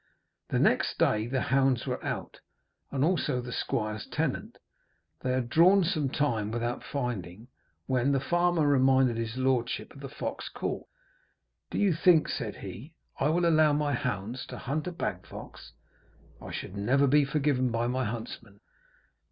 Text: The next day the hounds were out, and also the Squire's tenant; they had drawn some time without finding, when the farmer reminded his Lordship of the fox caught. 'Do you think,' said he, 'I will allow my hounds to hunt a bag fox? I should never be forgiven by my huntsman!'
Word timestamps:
The 0.49 0.57
next 0.57 0.97
day 0.97 1.27
the 1.27 1.41
hounds 1.41 1.85
were 1.85 2.03
out, 2.03 2.39
and 2.89 3.03
also 3.03 3.39
the 3.39 3.51
Squire's 3.51 4.07
tenant; 4.07 4.57
they 5.21 5.31
had 5.31 5.47
drawn 5.47 5.83
some 5.83 6.09
time 6.09 6.49
without 6.49 6.83
finding, 6.83 7.49
when 7.85 8.11
the 8.11 8.19
farmer 8.19 8.67
reminded 8.67 9.17
his 9.17 9.37
Lordship 9.37 9.93
of 9.93 9.99
the 9.99 10.09
fox 10.09 10.49
caught. 10.49 10.87
'Do 11.69 11.77
you 11.77 11.93
think,' 11.93 12.29
said 12.29 12.55
he, 12.55 12.95
'I 13.19 13.29
will 13.29 13.45
allow 13.45 13.73
my 13.73 13.93
hounds 13.93 14.47
to 14.47 14.57
hunt 14.57 14.87
a 14.87 14.91
bag 14.91 15.27
fox? 15.27 15.73
I 16.41 16.49
should 16.49 16.75
never 16.75 17.05
be 17.05 17.23
forgiven 17.23 17.69
by 17.69 17.85
my 17.85 18.03
huntsman!' 18.05 18.59